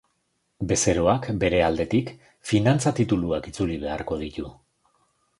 [0.69, 2.09] Bezeroak, bere aldetik,
[2.51, 4.47] finantza tituluak itzuli beharko ditu.